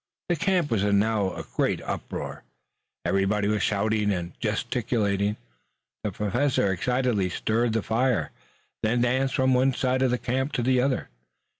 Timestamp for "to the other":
10.53-11.09